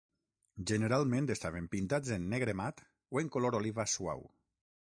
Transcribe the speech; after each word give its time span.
Generalment 0.69 1.27
estaven 1.33 1.67
pintats 1.75 2.13
en 2.17 2.25
negre 2.33 2.55
mat 2.63 2.81
o 3.17 3.21
en 3.25 3.29
color 3.37 3.59
oliva 3.61 3.89
suau. 3.97 4.25